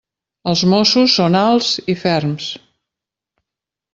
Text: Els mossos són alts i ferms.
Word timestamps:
Els 0.51 0.61
mossos 0.71 1.17
són 1.17 1.37
alts 1.41 1.69
i 1.95 1.97
ferms. 2.05 2.47